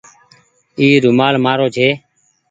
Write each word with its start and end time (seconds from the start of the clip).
اي 0.79 0.87
رومآل 1.03 1.35
مآرو 1.43 1.67
ڇي۔ 1.75 1.87